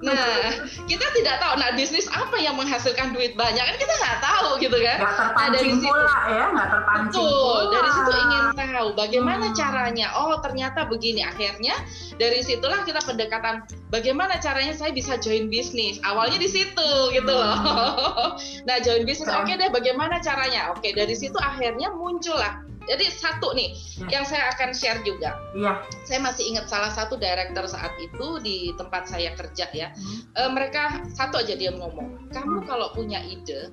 [0.00, 1.60] Nah, kita tidak tahu.
[1.60, 4.98] Nah, bisnis apa yang menghasilkan duit banyak kan kita nggak tahu gitu kan.
[5.00, 7.72] Nggak terpancing nah, dari situ, pula ya, nggak terpancing betul, pula.
[7.72, 9.56] Dari situ ingin tahu bagaimana hmm.
[9.56, 10.06] caranya.
[10.16, 11.20] Oh, ternyata begini.
[11.20, 11.74] Akhirnya
[12.16, 13.54] dari situlah kita pendekatan
[13.92, 16.00] bagaimana caranya saya bisa join bisnis.
[16.00, 17.56] Awalnya di situ gitu loh.
[17.60, 18.30] Hmm.
[18.68, 20.72] nah, join bisnis oke okay deh bagaimana caranya.
[20.72, 23.76] Oke, okay, dari situ akhirnya muncullah jadi satu nih
[24.08, 24.20] ya.
[24.20, 25.36] yang saya akan share juga.
[25.52, 25.84] Iya.
[26.08, 29.92] Saya masih ingat salah satu director saat itu di tempat saya kerja ya.
[29.92, 30.20] Hmm.
[30.32, 32.66] E, mereka satu aja dia ngomong, kamu hmm.
[32.68, 33.68] kalau punya ide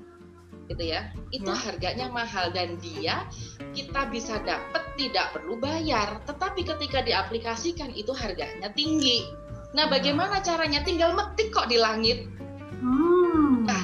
[0.67, 1.55] gitu ya, itu ya.
[1.55, 3.23] harganya mahal dan dia
[3.71, 9.23] kita bisa dapat tidak perlu bayar, tetapi ketika diaplikasikan itu harganya tinggi.
[9.71, 9.93] Nah, hmm.
[9.95, 10.83] bagaimana caranya?
[10.83, 12.27] Tinggal metik kok di langit.
[12.83, 13.63] Hmm.
[13.63, 13.83] Nah,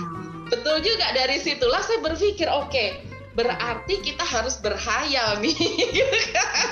[0.51, 5.57] betul juga dari situlah saya berpikir, oke, okay, berarti kita harus berhayal nih
[5.97, 6.69] gitu kan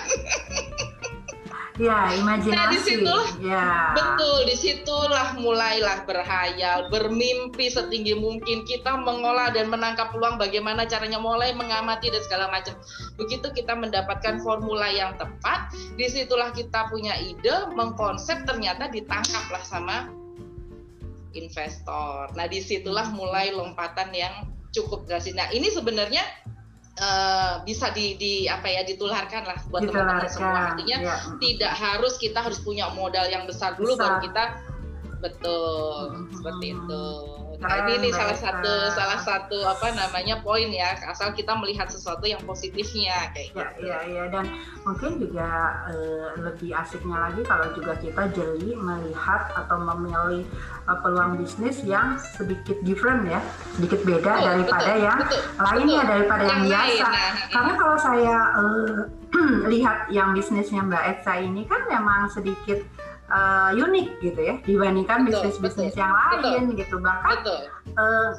[1.82, 2.54] ya imajinasi.
[2.54, 3.70] Nah di situlah ya.
[3.98, 11.18] betul di situlah mulailah berhayal bermimpi setinggi mungkin kita mengolah dan menangkap peluang bagaimana caranya
[11.18, 12.78] mulai mengamati dan segala macam.
[13.18, 20.12] Begitu kita mendapatkan formula yang tepat di situlah kita punya ide mengkonsep ternyata ditangkaplah sama
[21.34, 22.30] investor.
[22.38, 24.36] Nah di situlah mulai lompatan yang
[24.72, 26.24] cukup drastis nah ini sebenarnya
[27.02, 31.16] Uh, bisa di, di apa ya ditularkan lah buat teman-teman semua artinya ya.
[31.40, 34.20] tidak harus kita harus punya modal yang besar dulu besar.
[34.20, 34.44] baru kita
[35.24, 36.36] betul hmm.
[36.36, 37.06] seperti itu
[37.62, 42.26] Nah, ini nih salah satu salah satu apa namanya poin ya, asal kita melihat sesuatu
[42.26, 43.86] yang positifnya kayak ya, gitu.
[43.86, 44.46] Iya, iya dan
[44.82, 45.50] mungkin juga
[45.94, 50.50] uh, lebih asiknya lagi kalau juga kita jeli melihat atau memilih
[50.90, 53.38] uh, peluang bisnis yang sedikit different ya,
[53.78, 56.12] sedikit beda betul, daripada betul, yang betul, lainnya betul.
[56.18, 57.06] daripada yang, yang biasa.
[57.06, 58.98] Lain, nah, Karena kalau saya uh,
[59.72, 62.82] lihat yang bisnisnya Mbak Etsa ini kan memang sedikit
[63.32, 67.38] uh, unik gitu ya dibandingkan bisnis-bisnis yang lain betul, gitu bahkan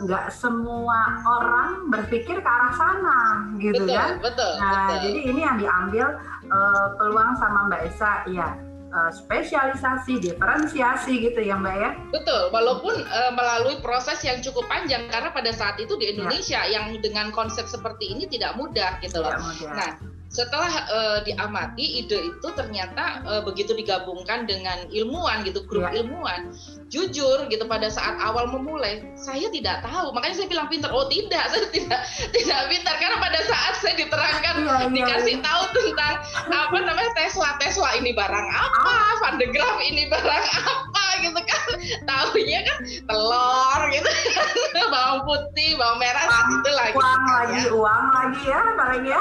[0.04, 3.18] nggak uh, semua orang berpikir ke arah sana
[3.56, 5.00] gitu betul, kan betul, nah betul.
[5.08, 6.06] jadi ini yang diambil
[6.52, 8.48] uh, peluang sama Mbak Esa ya
[8.92, 11.90] uh, spesialisasi, diferensiasi gitu ya Mbak ya.
[12.12, 16.14] Betul, walaupun uh, melalui proses yang cukup panjang karena pada saat itu di ya.
[16.16, 16.70] Indonesia ya.
[16.78, 19.32] yang dengan konsep seperti ini tidak mudah gitu loh.
[19.40, 19.72] Mudah.
[19.72, 19.90] Nah,
[20.32, 26.00] setelah uh, diamati ide itu ternyata uh, begitu digabungkan dengan ilmuwan gitu grup ya.
[26.00, 26.56] ilmuwan
[26.88, 31.44] jujur gitu pada saat awal memulai saya tidak tahu makanya saya bilang pintar oh tidak
[31.52, 32.00] saya tidak
[32.32, 35.44] tidak pintar karena pada saat saya diterangkan ya, ya, dikasih ya.
[35.44, 36.16] tahu tentang
[36.48, 39.12] apa namanya Tesla Tesla ini barang apa ah.
[39.20, 41.66] Van de Graaff ini barang apa gitu kan
[42.08, 44.10] tahunya kan telur gitu
[44.92, 47.68] bawang putih bawang merah uang, gitu lah uang lagi ya.
[47.68, 49.20] uang lagi ya barangnya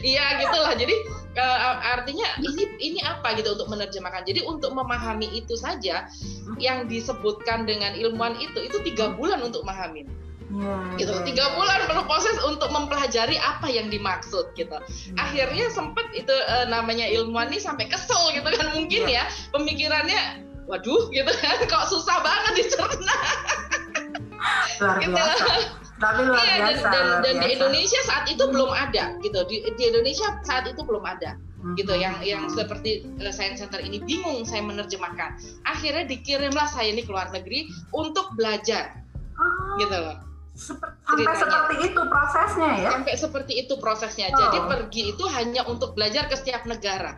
[0.00, 0.72] Iya gitulah.
[0.72, 0.96] Jadi
[1.36, 4.24] uh, artinya ini ini apa gitu untuk menerjemahkan.
[4.24, 6.08] Jadi untuk memahami itu saja
[6.56, 10.08] yang disebutkan dengan ilmuwan itu itu tiga bulan untuk memahami.
[10.46, 15.18] Ya, gitu tiga bulan perlu proses untuk mempelajari apa yang dimaksud gitu ya.
[15.18, 20.46] akhirnya sempet itu uh, namanya ilmuwan ini sampai kesel gitu kan mungkin ya, ya pemikirannya
[20.70, 23.18] waduh gitu kan kok susah banget dicerna
[24.78, 25.18] luar gitu.
[25.96, 27.42] Tapi luar iya, biasa, dan, dan, luar dan biasa.
[27.42, 28.52] di Indonesia saat itu hmm.
[28.52, 31.74] belum ada gitu di, di Indonesia saat itu belum ada hmm.
[31.80, 37.10] gitu yang yang seperti Science Center ini bingung saya menerjemahkan akhirnya dikirimlah saya ini ke
[37.10, 39.00] luar negeri untuk belajar
[39.40, 39.80] oh.
[39.80, 40.16] gitu loh
[40.56, 44.36] sampai seperti itu prosesnya ya sampai seperti itu prosesnya oh.
[44.40, 47.16] jadi pergi itu hanya untuk belajar ke setiap negara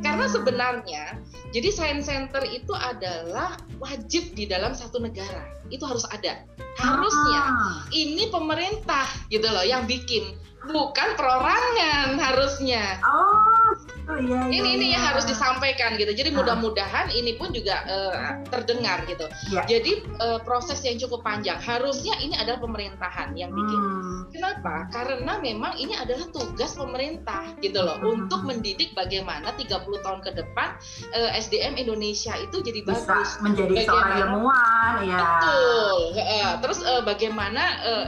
[0.00, 1.04] karena sebenarnya
[1.50, 5.50] jadi science center itu adalah wajib di dalam satu negara.
[5.68, 6.46] Itu harus ada.
[6.78, 7.82] Harusnya ah.
[7.90, 10.38] ini pemerintah gitu loh yang bikin
[10.70, 13.02] bukan perorangan harusnya.
[13.02, 13.69] Oh
[14.10, 15.10] Oh, iya, iya, ini ini yang iya.
[15.14, 16.10] harus disampaikan gitu.
[16.10, 16.42] Jadi ah.
[16.42, 19.30] mudah-mudahan ini pun juga uh, terdengar gitu.
[19.54, 19.62] Ya.
[19.70, 21.62] Jadi uh, proses yang cukup panjang.
[21.62, 23.78] Harusnya ini adalah pemerintahan yang bikin.
[23.78, 24.20] Hmm.
[24.34, 24.90] Kenapa?
[24.90, 28.26] Karena memang ini adalah tugas pemerintah gitu loh hmm.
[28.26, 30.68] untuk mendidik bagaimana 30 tahun ke depan
[31.14, 33.38] uh, eh, SDM Indonesia itu jadi Bisa bagus.
[33.38, 35.18] menjadi bagaimana, seorang ilmuwan ya.
[35.22, 35.98] Betul.
[36.18, 38.06] Uh, terus uh, bagaimana uh,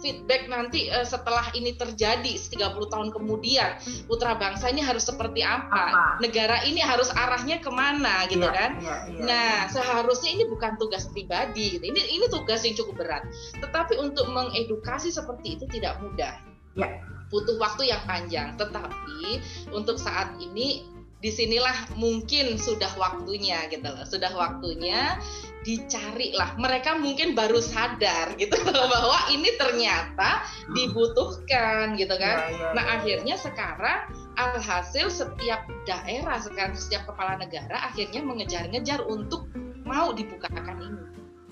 [0.00, 3.76] feedback nanti uh, setelah ini terjadi 30 tahun kemudian
[4.08, 6.18] putra bangsa ini harus seperti apa, apa?
[6.24, 9.24] negara ini harus arahnya ke mana gitu yeah, kan yeah, yeah.
[9.24, 11.84] nah seharusnya ini bukan tugas pribadi gitu.
[11.84, 13.22] ini ini tugas yang cukup berat
[13.60, 16.34] tetapi untuk mengedukasi seperti itu tidak mudah
[16.74, 17.00] yeah.
[17.30, 19.38] butuh waktu yang panjang tetapi
[19.70, 25.20] untuk saat ini di sinilah mungkin sudah waktunya gitu loh sudah waktunya
[25.60, 30.72] dicari lah mereka mungkin baru sadar gitu bahwa ini ternyata hmm.
[30.72, 32.92] dibutuhkan gitu kan ya, ya, nah ya.
[32.96, 34.00] akhirnya sekarang
[34.40, 39.44] alhasil setiap daerah sekarang setiap kepala negara akhirnya mengejar-ngejar untuk
[39.84, 41.04] mau dibukakan ini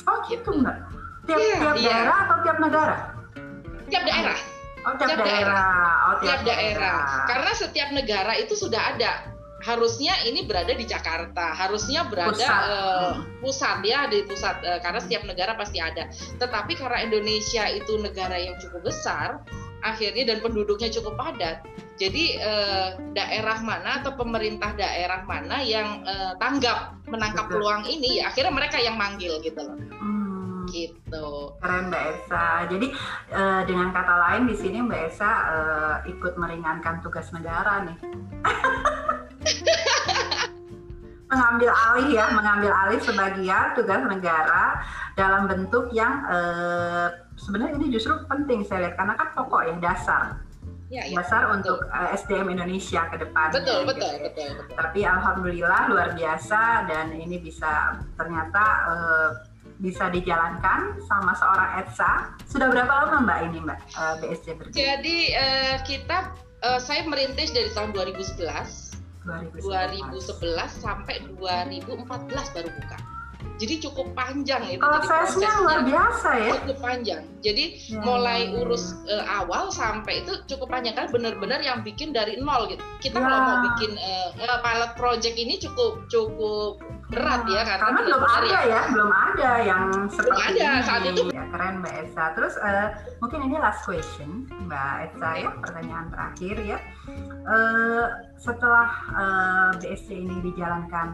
[0.09, 0.81] oh gitu enggak
[1.29, 1.85] tiap, ya, tiap ya.
[1.85, 2.97] daerah atau tiap negara
[3.93, 4.39] tiap daerah
[4.87, 5.43] Oh, tiap, tiap daerah.
[5.43, 5.93] daerah.
[6.07, 6.81] Oh, tiap, tiap daerah.
[6.87, 7.27] daerah.
[7.27, 9.27] Karena setiap negara itu sudah ada
[9.59, 15.01] harusnya ini berada di Jakarta, harusnya berada pusat, uh, pusat ya di pusat uh, karena
[15.03, 16.07] setiap negara pasti ada.
[16.38, 19.42] Tetapi karena Indonesia itu negara yang cukup besar,
[19.83, 21.66] akhirnya dan penduduknya cukup padat,
[21.99, 28.31] jadi uh, daerah mana atau pemerintah daerah mana yang uh, tanggap menangkap peluang ini, ya
[28.31, 29.75] akhirnya mereka yang manggil gitu loh.
[29.75, 30.71] Hmm.
[30.71, 31.29] Gitu.
[31.59, 32.68] Keren Mbak Esa.
[32.71, 32.92] Jadi
[33.35, 37.99] uh, dengan kata lain di sini Mbak Esa uh, ikut meringankan tugas negara nih.
[41.29, 44.81] mengambil alih ya, mengambil alih sebagian tugas negara
[45.13, 50.25] dalam bentuk yang eh, sebenarnya ini justru penting saya lihat karena kan pokok ya dasar.
[50.89, 51.57] Ya, ya, dasar betul.
[51.61, 53.53] untuk uh, eh, SDM Indonesia ke depan.
[53.53, 53.89] Betul, gitu.
[53.93, 54.73] betul, betul, betul.
[54.73, 59.31] Tapi alhamdulillah luar biasa dan ini bisa ternyata uh,
[59.85, 62.13] bisa dijalankan sama seorang ETSA.
[62.49, 64.81] Sudah berapa lama Mbak ini Mbak uh, BSC berdiri?
[64.81, 66.19] Jadi uh, kita
[66.65, 68.88] uh, saya merintis dari tahun 2011
[69.29, 73.18] 2011 sampai 2014 baru buka.
[73.59, 74.83] Jadi cukup panjang itu.
[74.83, 76.53] Prosesnya luar biasa ya.
[76.62, 77.23] Cukup panjang.
[77.42, 78.01] Jadi ya.
[78.03, 82.83] mulai urus uh, awal sampai itu cukup panjang kan benar-benar yang bikin dari nol gitu.
[83.03, 83.25] Kita ya.
[83.27, 88.44] kalau mau bikin uh, pilot project ini cukup cukup berat ya karena, karena belum ada
[88.44, 90.85] ya, ya belum ada yang seperti belum ada ini.
[90.85, 92.88] saat itu ya, keren Mbak Esa terus uh,
[93.25, 96.79] mungkin ini last question Mbak Esa ya pertanyaan terakhir ya
[97.49, 101.09] uh, setelah uh, BSC ini dijalankan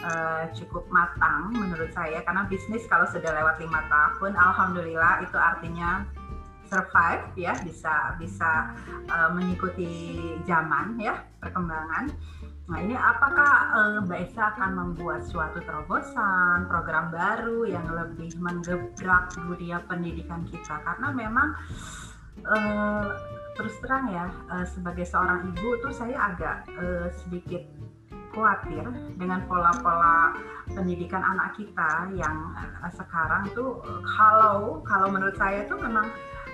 [0.00, 6.06] uh, cukup matang menurut saya karena bisnis kalau sudah lewat lima tahun alhamdulillah itu artinya
[6.70, 8.70] survive ya bisa bisa
[9.10, 12.14] uh, mengikuti zaman ya perkembangan
[12.70, 19.34] Nah ini apakah uh, Mbak Esa akan membuat suatu terobosan, program baru yang lebih menggebrak
[19.34, 20.78] dunia pendidikan kita?
[20.78, 21.58] Karena memang
[22.46, 23.10] uh,
[23.58, 27.66] terus terang ya uh, sebagai seorang ibu tuh saya agak uh, sedikit
[28.30, 28.86] khawatir
[29.18, 30.34] dengan pola-pola
[30.70, 33.82] pendidikan anak kita yang uh, sekarang tuh
[34.18, 36.06] kalau kalau menurut saya tuh memang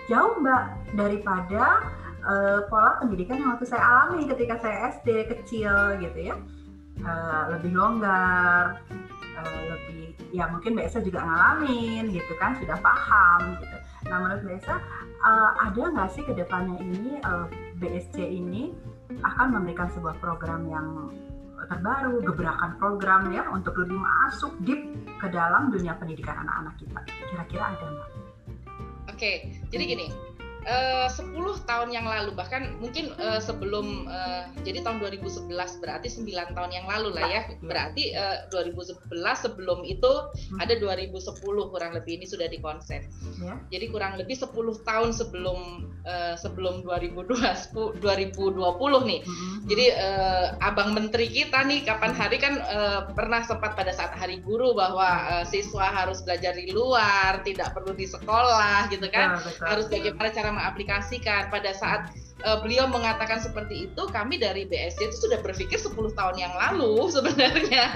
[0.08, 1.84] jauh mbak daripada
[2.26, 6.36] uh, pola pendidikan yang waktu saya alami ketika saya SD kecil gitu ya.
[7.04, 8.80] Uh, lebih longgar
[9.36, 13.76] uh, lebih ya mungkin Mbak Esa juga ngalamin gitu kan sudah paham gitu.
[14.08, 14.76] Nah menurut Mbak Esa
[15.22, 17.46] uh, ada nggak sih ke depannya ini uh,
[17.78, 18.72] BSC ini
[19.22, 21.12] akan memberikan sebuah program yang
[21.68, 24.82] terbaru, gebrakan program ya untuk lebih masuk deep
[25.18, 27.00] ke dalam dunia pendidikan anak-anak kita.
[27.30, 28.10] Kira-kira ada nggak?
[29.06, 29.32] Oke,
[29.70, 30.06] jadi gini,
[30.66, 31.32] uh, eh, 10
[31.64, 35.50] tahun yang lalu bahkan mungkin uh, sebelum uh, jadi tahun 2011
[35.82, 40.12] berarti 9 tahun yang lalu lah ya berarti uh, 2011 sebelum itu
[40.52, 40.58] hmm.
[40.60, 41.38] ada 2010
[41.70, 43.06] kurang lebih ini sudah dikonsep
[43.40, 43.54] ya.
[43.70, 44.50] jadi kurang lebih 10
[44.82, 45.58] tahun sebelum
[46.02, 49.56] uh, sebelum 2020 2020 nih hmm.
[49.70, 54.42] jadi uh, abang menteri kita nih kapan hari kan uh, pernah sempat pada saat hari
[54.42, 59.52] guru bahwa uh, siswa harus belajar di luar tidak perlu di sekolah gitu kan betul,
[59.54, 59.66] betul.
[59.66, 61.52] harus bagaimana cara mengaplikasikan.
[61.52, 66.36] Pada saat uh, beliau mengatakan seperti itu kami dari BSD itu sudah berpikir 10 tahun
[66.36, 67.86] yang lalu sebenarnya.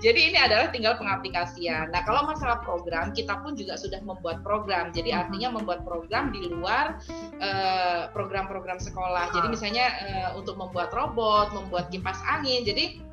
[0.00, 1.92] Jadi ini adalah tinggal pengaplikasian.
[1.92, 4.94] Nah kalau masalah program kita pun juga sudah membuat program.
[4.94, 7.00] Jadi artinya membuat program di luar
[7.36, 9.24] eh, program-program uh, sekolah.
[9.36, 12.64] Jadi misalnya uh, untuk membuat robot membuat kipas angin.
[12.64, 13.09] Jadi.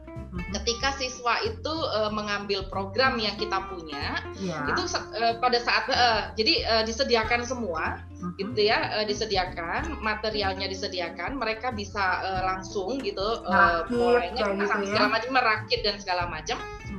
[0.53, 4.63] Ketika siswa itu uh, mengambil program yang kita punya yeah.
[4.69, 8.32] itu uh, pada saat uh, jadi uh, disediakan semua uh-huh.
[8.38, 14.93] gitu ya uh, disediakan materialnya disediakan mereka bisa uh, langsung gitu uh, mulainya gitu ya.
[14.93, 16.58] segala macam merakit dan segala macam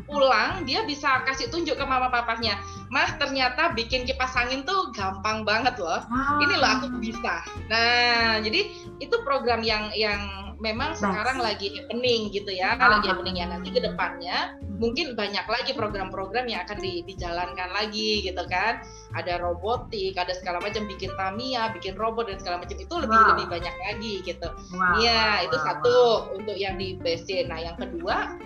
[0.09, 5.45] pulang dia bisa kasih tunjuk ke mama papanya mah ternyata bikin kipas angin tuh gampang
[5.45, 6.41] banget loh ah.
[6.41, 12.51] ini loh aku bisa nah jadi itu program yang yang memang sekarang lagi happening gitu
[12.51, 17.03] ya, ah, lagi happening ya nanti ke depannya mungkin banyak lagi program-program yang akan di,
[17.07, 18.83] dijalankan lagi gitu kan.
[19.15, 23.29] Ada robotik, ada segala macam bikin Tamiya, bikin robot dan segala macam itu lebih wow.
[23.35, 24.49] lebih banyak lagi gitu.
[25.03, 25.97] Iya, wow, itu wow, satu
[26.39, 27.51] untuk yang di BSC.
[27.51, 28.39] Nah, yang kedua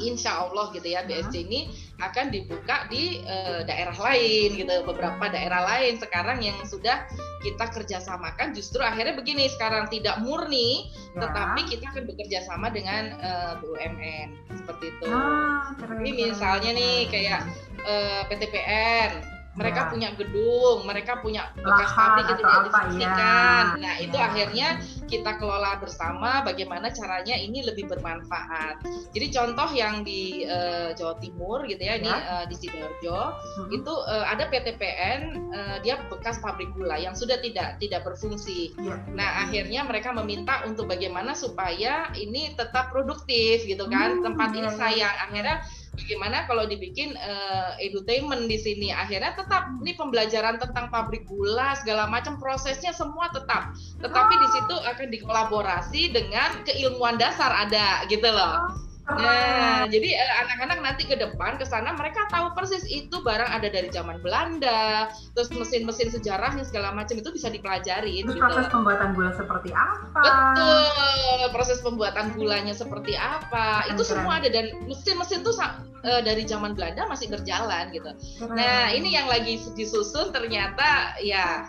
[0.00, 1.68] insya Allah gitu ya BSC ini
[2.00, 7.04] akan dibuka di uh, daerah lain gitu beberapa daerah lain sekarang yang sudah
[7.42, 11.26] kita kerjasamakan justru akhirnya begini sekarang tidak murni ya.
[11.26, 14.28] tetapi kita akan bekerja sama dengan uh, eh, BUMN
[14.58, 15.06] seperti itu.
[15.10, 17.40] Ah, Jadi misalnya nih kayak
[17.86, 19.88] uh, eh, PTPN mereka ya.
[19.90, 23.64] punya gedung, mereka punya bekas pabrik yang tidak difungsikan.
[23.74, 23.82] Ya.
[23.82, 24.26] Nah, itu ya.
[24.30, 24.68] akhirnya
[25.10, 28.86] kita kelola bersama bagaimana caranya ini lebih bermanfaat.
[29.10, 32.00] Jadi contoh yang di uh, Jawa Timur gitu ya, ya.
[32.00, 33.68] ini uh, di Sidoarjo, hmm.
[33.74, 38.70] itu uh, ada PTPN uh, dia bekas pabrik gula yang sudah tidak tidak berfungsi.
[38.78, 39.02] Ya.
[39.10, 44.22] Nah, akhirnya mereka meminta untuk bagaimana supaya ini tetap produktif gitu kan.
[44.22, 44.78] Hmm, Tempat ini ya, ya.
[44.78, 45.56] sayang akhirnya
[45.94, 48.88] bagaimana kalau dibikin uh, edutainment di sini?
[48.90, 53.76] Akhirnya tetap ini pembelajaran tentang pabrik gula segala macam prosesnya semua tetap.
[54.00, 60.78] Tetapi di situ akan dikolaborasi dengan keilmuan dasar ada gitu loh Nah, jadi eh, anak-anak
[60.84, 65.48] nanti ke depan ke sana mereka tahu persis itu barang ada dari zaman Belanda, terus
[65.48, 68.20] mesin-mesin sejarahnya segala macam itu bisa dipelajari.
[68.20, 68.44] Terus gitu.
[68.44, 70.20] proses pembuatan gula seperti apa?
[70.20, 73.88] Betul, proses pembuatan gulanya seperti apa?
[73.88, 78.12] Keren, itu semua ada dan mesin-mesin itu uh, dari zaman Belanda masih berjalan gitu.
[78.44, 78.60] Keren.
[78.60, 81.64] Nah, ini yang lagi disusun ternyata ya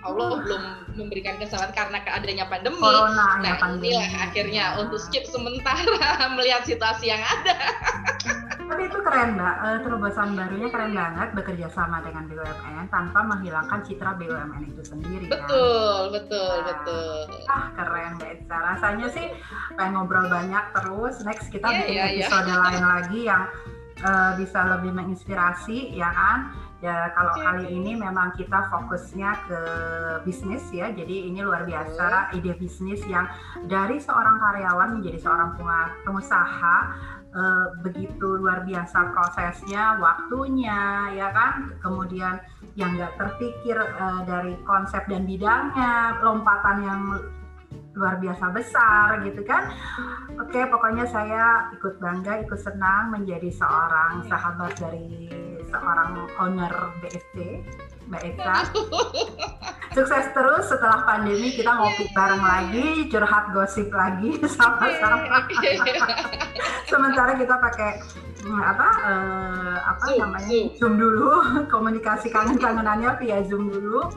[0.00, 0.62] Allah belum
[0.96, 2.80] memberikan kesalahan karena keadanya pandemi.
[2.80, 3.92] Corona, ya, nah, ya, pandemi.
[3.92, 4.78] inilah akhirnya ya.
[4.80, 7.54] untuk skip sementara melihat situasi yang ada.
[8.70, 13.82] Tapi itu keren mbak, uh, terobosan barunya keren banget bekerja sama dengan BUMN tanpa menghilangkan
[13.82, 15.26] citra BUMN itu sendiri.
[15.26, 16.14] Betul, kan?
[16.14, 17.16] betul, nah, betul.
[17.50, 18.56] Ah keren mbak Esa.
[18.56, 19.26] Rasanya sih
[19.74, 21.18] pengen ngobrol banyak terus.
[21.26, 22.24] Next kita yeah, bikin yeah, iya.
[22.24, 22.62] episode yeah.
[22.62, 23.42] lain lagi yang
[24.06, 26.38] uh, bisa lebih menginspirasi ya kan
[26.80, 29.60] Ya kalau kali ini memang kita fokusnya ke
[30.24, 30.88] bisnis ya.
[30.88, 33.28] Jadi ini luar biasa ide bisnis yang
[33.68, 35.60] dari seorang karyawan menjadi seorang
[36.08, 36.76] pengusaha
[37.36, 41.76] eh, begitu luar biasa prosesnya, waktunya ya kan.
[41.84, 42.40] Kemudian
[42.80, 47.02] yang nggak terpikir eh, dari konsep dan bidangnya, lompatan yang
[47.92, 49.68] luar biasa besar gitu kan.
[50.40, 56.10] Oke, pokoknya saya ikut bangga, ikut senang menjadi seorang sahabat dari seorang
[56.42, 57.62] owner BSD
[58.10, 58.56] Mbak Eka.
[59.94, 65.46] Sukses terus setelah pandemi kita ngopi bareng lagi, curhat gosip lagi sama-sama.
[66.90, 68.02] Sementara kita pakai
[68.42, 70.74] hmm, apa uh, apa zoom, namanya zoom.
[70.78, 71.30] zoom dulu
[71.70, 74.10] komunikasi kangen-kangenannya via zoom dulu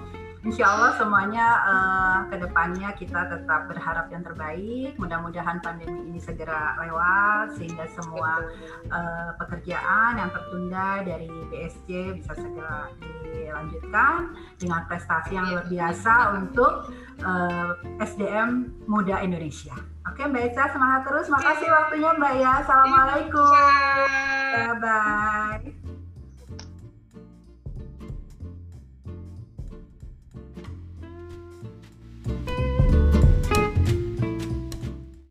[0.43, 4.91] Insya Allah semuanya uh, ke depannya kita tetap berharap yang terbaik.
[4.99, 8.43] Mudah-mudahan pandemi ini segera lewat sehingga semua
[8.91, 12.91] uh, pekerjaan yang tertunda dari BSC bisa segera
[13.31, 16.91] dilanjutkan dengan prestasi yang luar biasa untuk
[17.23, 19.73] uh, eh, SDM muda Indonesia.
[20.03, 21.31] Oke Mbak Ica semangat terus.
[21.31, 22.51] Makasih waktunya Mbak ya.
[22.67, 23.47] Assalamualaikum.
[24.51, 25.82] Bye bye.